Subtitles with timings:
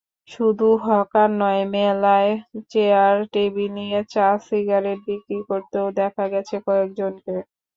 [0.29, 2.31] শুধু হকার নয়, মেলায়
[2.71, 7.35] চেয়ার-টেবিল নিয়ে চা-সিগারেট বিক্রি করতেও দেখা গেছে কয়েকজনকে।